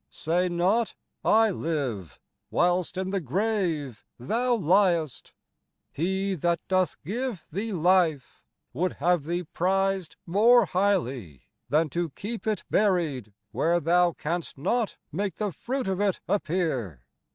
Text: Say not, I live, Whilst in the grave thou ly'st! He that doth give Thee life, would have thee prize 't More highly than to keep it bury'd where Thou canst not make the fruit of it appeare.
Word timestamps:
Say 0.09 0.49
not, 0.49 0.95
I 1.23 1.51
live, 1.51 2.19
Whilst 2.49 2.97
in 2.97 3.11
the 3.11 3.19
grave 3.21 4.03
thou 4.17 4.55
ly'st! 4.55 5.31
He 5.93 6.33
that 6.33 6.59
doth 6.67 6.97
give 7.05 7.45
Thee 7.51 7.71
life, 7.71 8.41
would 8.73 8.93
have 8.93 9.25
thee 9.25 9.43
prize 9.43 10.09
't 10.09 10.15
More 10.25 10.65
highly 10.65 11.43
than 11.69 11.87
to 11.89 12.09
keep 12.09 12.47
it 12.47 12.63
bury'd 12.71 13.31
where 13.51 13.79
Thou 13.79 14.13
canst 14.13 14.57
not 14.57 14.97
make 15.11 15.35
the 15.35 15.51
fruit 15.51 15.87
of 15.87 15.99
it 16.01 16.19
appeare. 16.27 17.01